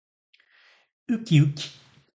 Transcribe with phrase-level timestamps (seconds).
[1.09, 1.69] うきうき